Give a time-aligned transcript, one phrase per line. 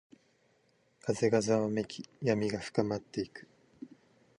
[1.01, 3.47] 風がざわめき、闇が深まっていく。